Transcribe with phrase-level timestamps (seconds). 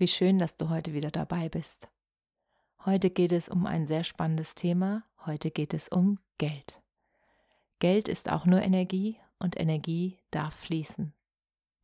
[0.00, 1.86] Wie schön, dass du heute wieder dabei bist.
[2.86, 5.04] Heute geht es um ein sehr spannendes Thema.
[5.26, 6.80] Heute geht es um Geld.
[7.80, 11.12] Geld ist auch nur Energie und Energie darf fließen.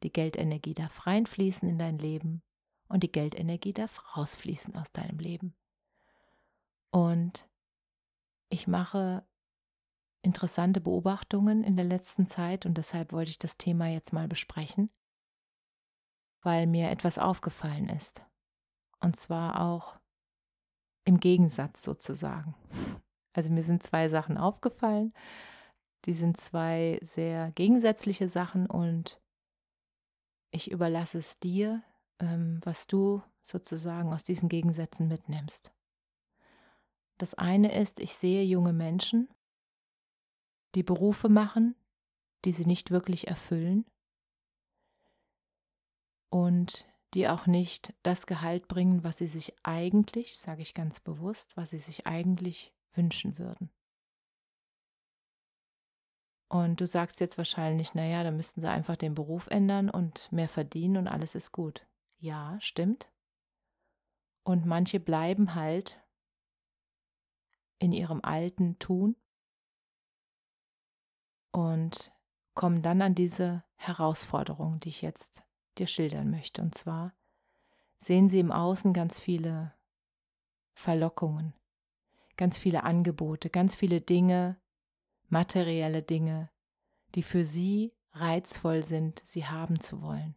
[0.03, 2.43] Die Geldenergie darf reinfließen in dein Leben
[2.89, 5.55] und die Geldenergie darf rausfließen aus deinem Leben.
[6.93, 7.47] Und
[8.49, 9.27] ich mache
[10.23, 14.89] interessante Beobachtungen in der letzten Zeit und deshalb wollte ich das Thema jetzt mal besprechen
[16.47, 18.25] weil mir etwas aufgefallen ist.
[19.01, 19.99] Und zwar auch
[21.05, 22.55] im Gegensatz sozusagen.
[23.33, 25.13] Also mir sind zwei Sachen aufgefallen.
[26.05, 29.21] Die sind zwei sehr gegensätzliche Sachen und
[30.53, 31.83] ich überlasse es dir,
[32.21, 35.73] ähm, was du sozusagen aus diesen Gegensätzen mitnimmst.
[37.19, 39.29] Das eine ist, ich sehe junge Menschen,
[40.77, 41.75] die Berufe machen,
[42.45, 43.85] die sie nicht wirklich erfüllen
[46.37, 51.57] und die auch nicht das Gehalt bringen, was sie sich eigentlich, sage ich ganz bewusst,
[51.57, 53.71] was sie sich eigentlich wünschen würden.
[56.51, 60.51] Und du sagst jetzt wahrscheinlich, naja, da müssten sie einfach den Beruf ändern und mehr
[60.51, 61.87] verdienen und alles ist gut.
[62.19, 63.11] Ja, stimmt.
[64.45, 65.99] Und manche bleiben halt
[67.79, 69.17] in ihrem alten Tun
[71.51, 72.13] und
[72.53, 75.46] kommen dann an diese Herausforderung, die ich jetzt
[75.79, 76.63] dir schildern möchte.
[76.63, 77.15] Und zwar
[77.99, 79.73] sehen Sie im Außen ganz viele
[80.75, 81.55] Verlockungen,
[82.37, 84.57] ganz viele Angebote, ganz viele Dinge,
[85.29, 86.51] materielle Dinge,
[87.15, 90.35] die für Sie reizvoll sind, sie haben zu wollen.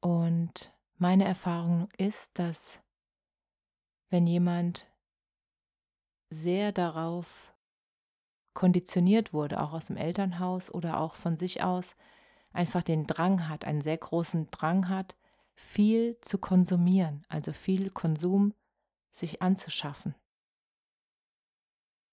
[0.00, 2.80] Und meine Erfahrung ist, dass
[4.08, 4.86] wenn jemand
[6.30, 7.54] sehr darauf
[8.54, 11.94] konditioniert wurde, auch aus dem Elternhaus oder auch von sich aus,
[12.52, 15.16] einfach den Drang hat, einen sehr großen Drang hat,
[15.54, 18.54] viel zu konsumieren, also viel Konsum
[19.12, 20.14] sich anzuschaffen.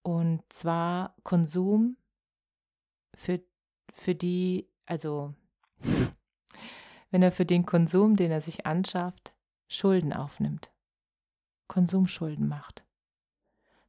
[0.03, 1.97] Und zwar Konsum
[3.15, 3.41] für,
[3.93, 5.33] für die, also
[7.11, 9.33] wenn er für den Konsum, den er sich anschafft,
[9.67, 10.71] Schulden aufnimmt,
[11.67, 12.83] Konsumschulden macht.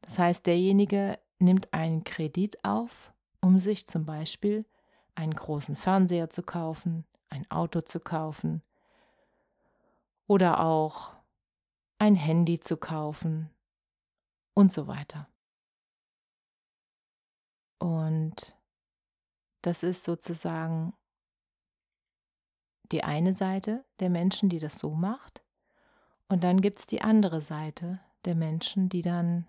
[0.02, 4.66] Das heißt, derjenige nimmt einen Kredit auf, um sich zum Beispiel
[5.14, 8.62] einen großen Fernseher zu kaufen, ein Auto zu kaufen
[10.26, 11.12] oder auch
[11.98, 13.50] ein Handy zu kaufen
[14.54, 15.28] und so weiter.
[17.78, 18.56] Und
[19.62, 20.94] das ist sozusagen
[22.92, 25.42] die eine Seite der Menschen, die das so macht.
[26.28, 29.46] Und dann gibt es die andere Seite der Menschen, die dann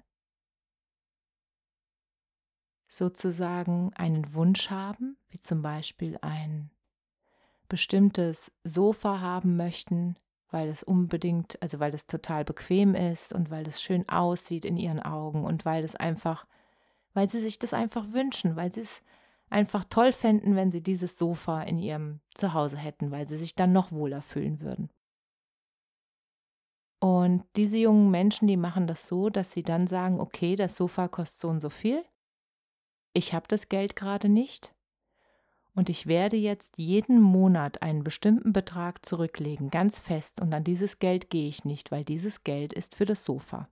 [2.91, 6.69] sozusagen einen Wunsch haben, wie zum Beispiel ein
[7.69, 10.17] bestimmtes Sofa haben möchten,
[10.49, 14.75] weil es unbedingt, also weil es total bequem ist und weil es schön aussieht in
[14.75, 16.45] ihren Augen und weil es einfach,
[17.13, 19.01] weil sie sich das einfach wünschen, weil sie es
[19.49, 23.71] einfach toll fänden, wenn sie dieses Sofa in ihrem Zuhause hätten, weil sie sich dann
[23.71, 24.89] noch wohler fühlen würden.
[26.99, 31.07] Und diese jungen Menschen, die machen das so, dass sie dann sagen, okay, das Sofa
[31.07, 32.03] kostet so und so viel
[33.13, 34.73] ich habe das Geld gerade nicht
[35.73, 40.99] und ich werde jetzt jeden Monat einen bestimmten Betrag zurücklegen, ganz fest, und an dieses
[40.99, 43.69] Geld gehe ich nicht, weil dieses Geld ist für das Sofa.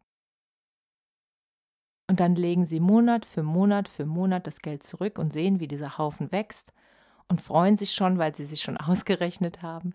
[2.08, 5.68] Und dann legen sie Monat für Monat für Monat das Geld zurück und sehen, wie
[5.68, 6.74] dieser Haufen wächst
[7.28, 9.94] und freuen sich schon, weil sie sich schon ausgerechnet haben,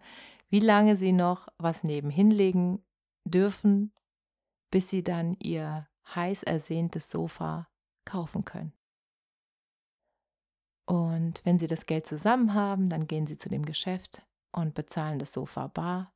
[0.48, 2.84] wie lange sie noch was nebenhin legen
[3.24, 3.92] dürfen,
[4.70, 7.68] bis sie dann ihr heiß ersehntes Sofa
[8.04, 8.74] kaufen können.
[10.86, 14.22] Und wenn sie das Geld zusammen haben, dann gehen sie zu dem Geschäft
[14.52, 16.12] und bezahlen das Sofa bar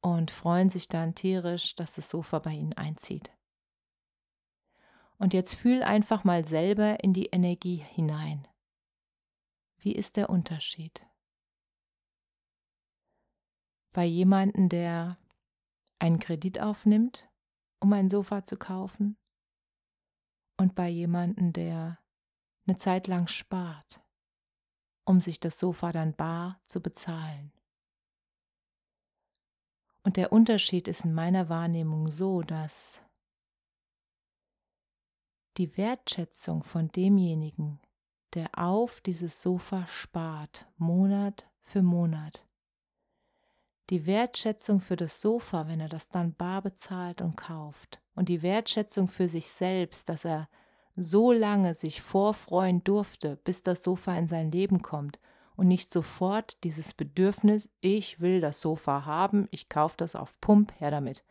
[0.00, 3.30] und freuen sich dann tierisch, dass das Sofa bei ihnen einzieht.
[5.18, 8.48] Und jetzt fühl einfach mal selber in die Energie hinein.
[9.78, 11.06] Wie ist der Unterschied?
[13.92, 15.18] Bei jemandem, der
[16.00, 17.28] einen Kredit aufnimmt,
[17.78, 19.16] um ein Sofa zu kaufen,
[20.56, 21.98] und bei jemandem, der
[22.66, 24.00] eine Zeit lang spart,
[25.04, 27.52] um sich das Sofa dann bar zu bezahlen.
[30.04, 33.00] Und der Unterschied ist in meiner Wahrnehmung so, dass
[35.56, 37.80] die Wertschätzung von demjenigen,
[38.34, 42.46] der auf dieses Sofa spart, Monat für Monat,
[43.90, 48.42] die Wertschätzung für das Sofa, wenn er das dann bar bezahlt und kauft, und die
[48.42, 50.48] Wertschätzung für sich selbst, dass er
[50.96, 55.18] so lange sich vorfreuen durfte, bis das Sofa in sein Leben kommt
[55.56, 60.72] und nicht sofort dieses Bedürfnis, ich will das Sofa haben, ich kaufe das auf Pump,
[60.80, 61.24] her damit.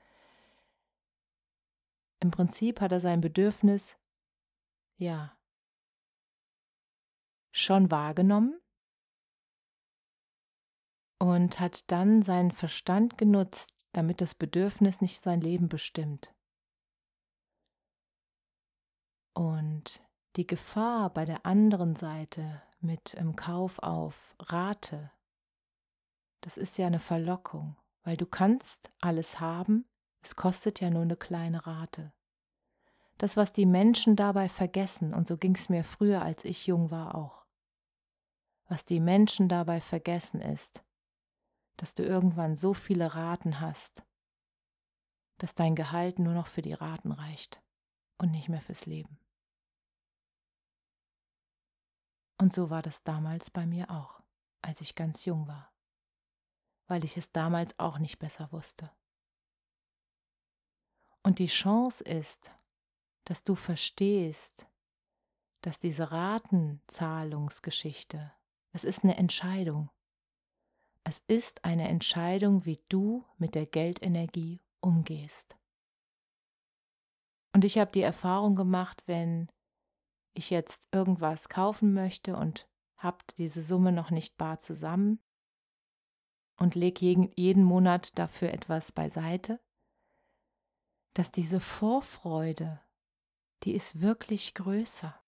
[2.20, 3.98] Im Prinzip hat er sein Bedürfnis,
[4.98, 5.36] ja,
[7.52, 8.60] schon wahrgenommen
[11.20, 16.34] und hat dann seinen Verstand genutzt, damit das Bedürfnis nicht sein Leben bestimmt.
[19.42, 20.04] Und
[20.36, 25.10] die Gefahr bei der anderen Seite mit im Kauf auf Rate,
[26.42, 29.86] das ist ja eine Verlockung, weil du kannst alles haben,
[30.22, 32.14] es kostet ja nur eine kleine Rate.
[33.18, 36.92] Das, was die Menschen dabei vergessen, und so ging es mir früher, als ich jung
[36.92, 37.44] war auch,
[38.68, 40.84] was die Menschen dabei vergessen ist,
[41.78, 44.04] dass du irgendwann so viele Raten hast,
[45.40, 47.60] dass dein Gehalt nur noch für die Raten reicht
[48.20, 49.18] und nicht mehr fürs Leben.
[52.42, 54.20] Und so war das damals bei mir auch,
[54.64, 55.72] als ich ganz jung war,
[56.88, 58.90] weil ich es damals auch nicht besser wusste.
[61.22, 62.52] Und die Chance ist,
[63.26, 64.66] dass du verstehst,
[65.62, 68.34] dass diese Ratenzahlungsgeschichte,
[68.72, 69.92] es ist eine Entscheidung.
[71.04, 75.56] Es ist eine Entscheidung, wie du mit der Geldenergie umgehst.
[77.54, 79.52] Und ich habe die Erfahrung gemacht, wenn
[80.34, 82.68] ich jetzt irgendwas kaufen möchte und
[82.98, 85.20] habe diese Summe noch nicht bar zusammen
[86.58, 89.60] und lege jeden, jeden Monat dafür etwas beiseite,
[91.14, 92.80] dass diese Vorfreude,
[93.64, 95.20] die ist wirklich größer.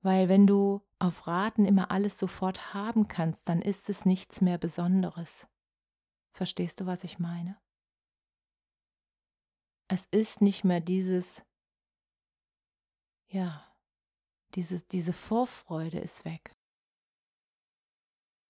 [0.00, 4.58] Weil wenn du auf Raten immer alles sofort haben kannst, dann ist es nichts mehr
[4.58, 5.48] Besonderes.
[6.32, 7.60] Verstehst du, was ich meine?
[9.88, 11.42] Es ist nicht mehr dieses
[13.28, 13.64] ja,
[14.54, 16.54] diese, diese Vorfreude ist weg.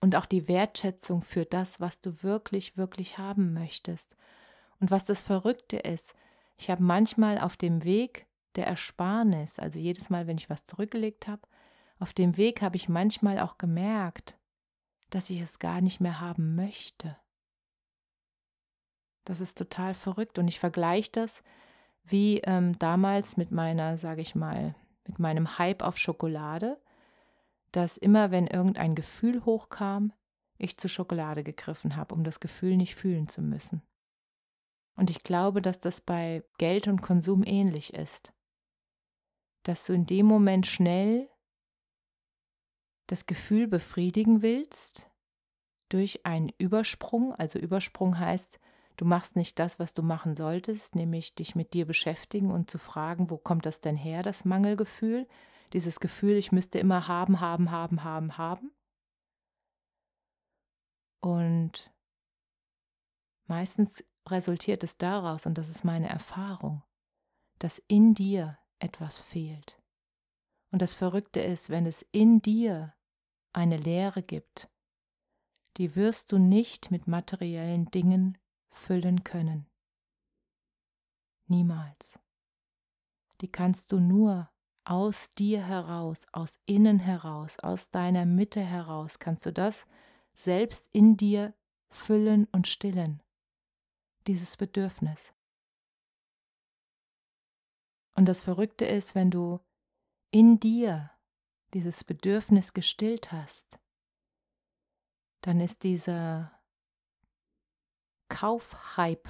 [0.01, 4.15] Und auch die Wertschätzung für das, was du wirklich, wirklich haben möchtest.
[4.79, 6.15] Und was das Verrückte ist,
[6.57, 11.27] ich habe manchmal auf dem Weg der Ersparnis, also jedes Mal, wenn ich was zurückgelegt
[11.27, 11.41] habe,
[11.99, 14.37] auf dem Weg habe ich manchmal auch gemerkt,
[15.09, 17.17] dass ich es gar nicht mehr haben möchte.
[19.25, 21.43] Das ist total verrückt und ich vergleiche das
[22.09, 24.75] wie ähm, damals mit meiner, sage ich mal,
[25.07, 26.79] mit meinem Hype auf Schokolade,
[27.71, 30.13] dass immer, wenn irgendein Gefühl hochkam,
[30.57, 33.81] ich zu Schokolade gegriffen habe, um das Gefühl nicht fühlen zu müssen.
[34.95, 38.33] Und ich glaube, dass das bei Geld und Konsum ähnlich ist.
[39.63, 41.29] Dass du in dem Moment schnell
[43.07, 45.09] das Gefühl befriedigen willst
[45.87, 47.33] durch einen Übersprung.
[47.33, 48.59] Also Übersprung heißt,
[48.99, 52.77] Du machst nicht das, was du machen solltest, nämlich dich mit dir beschäftigen und zu
[52.77, 55.25] fragen, wo kommt das denn her, das Mangelgefühl,
[55.71, 58.73] dieses Gefühl, ich müsste immer haben, haben, haben, haben, haben.
[61.21, 61.93] Und
[63.47, 66.83] meistens resultiert es daraus, und das ist meine Erfahrung,
[67.57, 69.81] dass in dir etwas fehlt.
[70.73, 72.93] Und das Verrückte ist, wenn es in dir
[73.53, 74.69] eine Leere gibt,
[75.77, 78.37] die wirst du nicht mit materiellen Dingen
[78.69, 79.65] füllen können.
[81.47, 82.19] Niemals.
[83.41, 84.49] Die kannst du nur
[84.83, 89.85] aus dir heraus, aus innen heraus, aus deiner Mitte heraus, kannst du das
[90.33, 91.53] selbst in dir
[91.89, 93.21] füllen und stillen,
[94.27, 95.33] dieses Bedürfnis.
[98.15, 99.59] Und das Verrückte ist, wenn du
[100.31, 101.11] in dir
[101.73, 103.79] dieses Bedürfnis gestillt hast,
[105.41, 106.58] dann ist dieser
[108.29, 109.29] Kaufhype,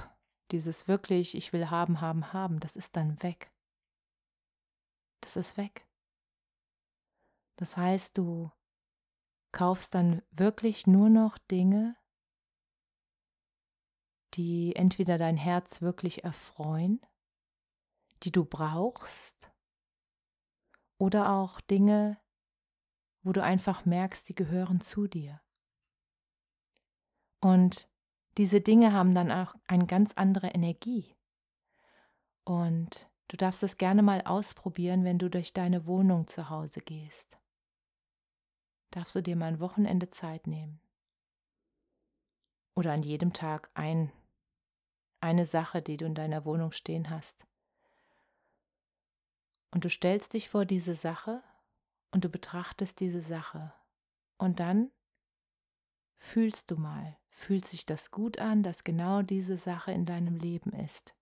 [0.52, 3.52] dieses wirklich, ich will haben, haben, haben, das ist dann weg.
[5.22, 5.88] Das ist weg.
[7.58, 8.52] Das heißt, du
[9.52, 11.98] kaufst dann wirklich nur noch Dinge,
[14.36, 17.02] die entweder dein Herz wirklich erfreuen,
[18.24, 19.52] die du brauchst,
[21.00, 22.22] oder auch Dinge,
[23.24, 25.42] wo du einfach merkst, die gehören zu dir.
[27.42, 27.90] Und
[28.38, 31.16] diese Dinge haben dann auch eine ganz andere Energie.
[32.46, 37.38] Und du darfst es gerne mal ausprobieren, wenn du durch deine Wohnung zu Hause gehst.
[38.92, 40.80] Darfst du dir mal ein Wochenende Zeit nehmen.
[42.76, 44.12] Oder an jedem Tag ein,
[45.20, 47.46] eine Sache, die du in deiner Wohnung stehen hast.
[49.72, 51.44] Und du stellst dich vor diese Sache
[52.12, 53.74] und du betrachtest diese Sache.
[54.38, 54.92] Und dann
[56.20, 60.72] fühlst du mal, fühlt sich das gut an, dass genau diese Sache in deinem Leben
[60.74, 61.16] ist.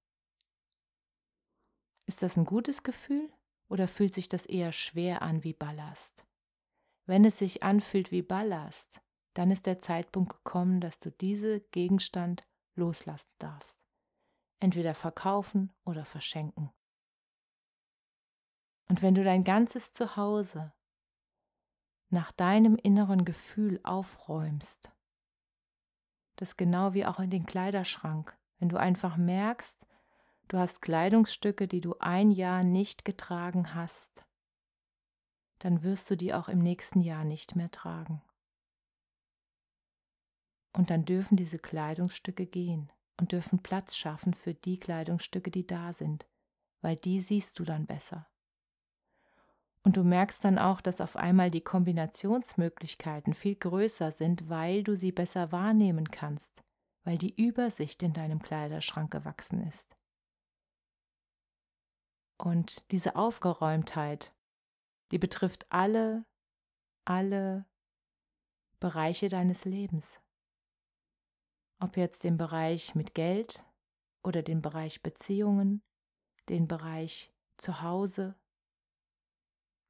[2.06, 3.32] Ist das ein gutes Gefühl
[3.70, 6.26] oder fühlt sich das eher schwer an wie Ballast?
[7.06, 9.00] Wenn es sich anfühlt wie Ballast,
[9.34, 13.82] dann ist der Zeitpunkt gekommen, dass du diese Gegenstand loslassen darfst.
[14.60, 16.72] Entweder verkaufen oder verschenken.
[18.90, 20.74] Und wenn du dein ganzes Zuhause
[22.10, 24.92] nach deinem inneren Gefühl aufräumst,
[26.38, 29.86] das genau wie auch in den Kleiderschrank, wenn du einfach merkst,
[30.48, 34.26] du hast Kleidungsstücke, die du ein Jahr nicht getragen hast,
[35.60, 38.22] dann wirst du die auch im nächsten Jahr nicht mehr tragen.
[40.74, 45.92] Und dann dürfen diese Kleidungsstücke gehen und dürfen Platz schaffen für die Kleidungsstücke, die da
[45.92, 46.28] sind,
[46.82, 48.28] weil die siehst du dann besser.
[49.88, 54.98] Und du merkst dann auch, dass auf einmal die Kombinationsmöglichkeiten viel größer sind, weil du
[54.98, 56.62] sie besser wahrnehmen kannst,
[57.06, 59.96] weil die Übersicht in deinem Kleiderschrank gewachsen ist.
[62.38, 64.36] Und diese Aufgeräumtheit,
[65.12, 66.26] die betrifft alle,
[67.06, 67.66] alle
[68.82, 70.20] Bereiche deines Lebens.
[71.82, 73.66] Ob jetzt den Bereich mit Geld
[74.22, 75.82] oder den Bereich Beziehungen,
[76.50, 78.36] den Bereich Zuhause,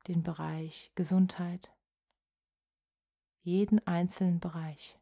[0.07, 1.73] den Bereich Gesundheit,
[3.41, 4.99] jeden einzelnen Bereich.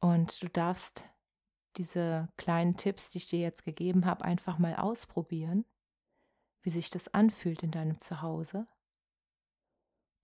[0.00, 1.04] Und du darfst
[1.76, 5.64] diese kleinen Tipps, die ich dir jetzt gegeben habe, einfach mal ausprobieren,
[6.62, 8.66] wie sich das anfühlt in deinem Zuhause.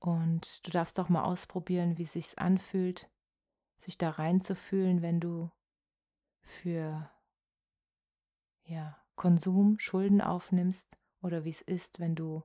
[0.00, 3.09] Und du darfst auch mal ausprobieren, wie sich anfühlt,
[3.79, 5.50] sich da reinzufühlen, wenn du
[6.43, 7.11] für
[8.67, 12.42] ja, Konsum Schulden aufnimmst oder wie es ist, wenn du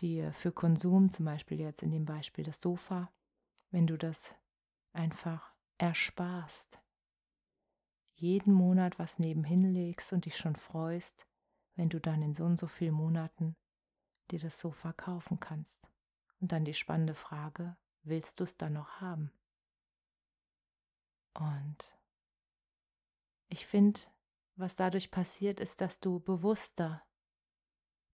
[0.00, 3.12] dir für Konsum, zum Beispiel jetzt in dem Beispiel das Sofa,
[3.70, 4.34] wenn du das
[4.92, 6.80] einfach ersparst,
[8.14, 11.26] jeden Monat was nebenhin legst und dich schon freust,
[11.76, 13.56] wenn du dann in so und so vielen Monaten
[14.30, 15.88] dir das Sofa kaufen kannst.
[16.40, 19.32] Und dann die spannende Frage, willst du es dann noch haben?
[21.34, 21.96] Und
[23.48, 24.00] ich finde,
[24.58, 27.02] was dadurch passiert, ist, dass du bewusster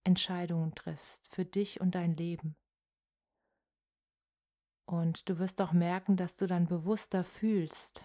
[0.04, 2.56] Entscheidungen triffst für dich und dein Leben.
[4.86, 8.04] Und du wirst auch merken, dass du dann bewusster fühlst,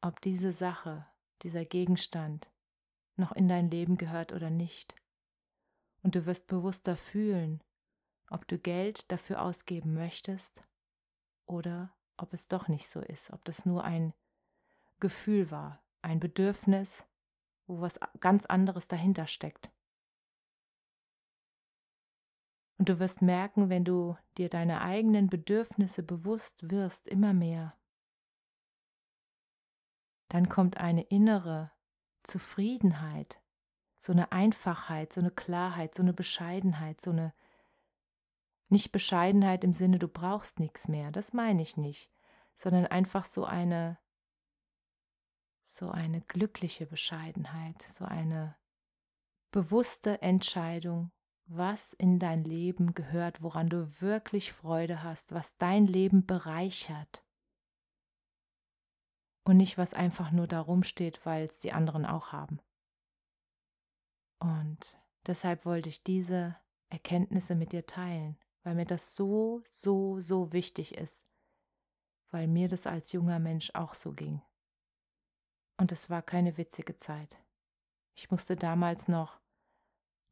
[0.00, 1.06] ob diese Sache,
[1.42, 2.50] dieser Gegenstand
[3.16, 4.96] noch in dein Leben gehört oder nicht.
[6.02, 7.62] Und du wirst bewusster fühlen,
[8.30, 10.62] ob du Geld dafür ausgeben möchtest
[11.46, 14.12] oder ob es doch nicht so ist, ob das nur ein
[15.00, 17.04] Gefühl war, ein Bedürfnis,
[17.68, 19.70] wo was ganz anderes dahinter steckt.
[22.78, 27.76] Und du wirst merken, wenn du dir deine eigenen Bedürfnisse bewusst wirst, immer mehr,
[30.28, 31.72] dann kommt eine innere
[32.22, 33.40] Zufriedenheit,
[33.98, 37.34] so eine Einfachheit, so eine Klarheit, so eine Bescheidenheit, so eine
[38.68, 42.10] nicht Bescheidenheit im Sinne, du brauchst nichts mehr, das meine ich nicht,
[42.54, 43.98] sondern einfach so eine
[45.68, 48.56] so eine glückliche Bescheidenheit, so eine
[49.50, 51.12] bewusste Entscheidung,
[51.46, 57.22] was in dein Leben gehört, woran du wirklich Freude hast, was dein Leben bereichert.
[59.44, 62.60] Und nicht, was einfach nur darum steht, weil es die anderen auch haben.
[64.40, 66.56] Und deshalb wollte ich diese
[66.90, 71.22] Erkenntnisse mit dir teilen, weil mir das so, so, so wichtig ist,
[72.30, 74.42] weil mir das als junger Mensch auch so ging.
[75.78, 77.38] Und es war keine witzige Zeit.
[78.14, 79.40] Ich musste damals noch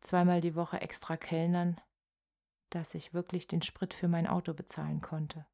[0.00, 1.80] zweimal die Woche extra kellnern,
[2.70, 5.46] dass ich wirklich den Sprit für mein Auto bezahlen konnte.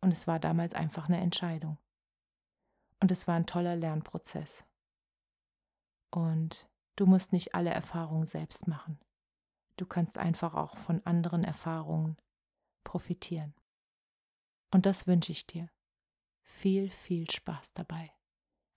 [0.00, 1.78] Und es war damals einfach eine Entscheidung.
[3.00, 4.64] Und es war ein toller Lernprozess.
[6.10, 9.00] Und du musst nicht alle Erfahrungen selbst machen.
[9.76, 12.16] Du kannst einfach auch von anderen Erfahrungen
[12.84, 13.54] profitieren.
[14.70, 15.68] Und das wünsche ich dir.
[16.44, 18.12] Viel, viel Spaß dabei.